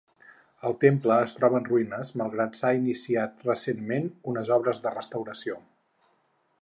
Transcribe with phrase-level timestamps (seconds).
[0.69, 5.61] El temple es troba en ruïnes malgrat que s'han iniciat recentment unes obres de restauració.